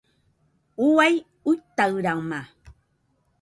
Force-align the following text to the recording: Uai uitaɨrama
Uai 0.87 1.13
uitaɨrama 1.49 2.39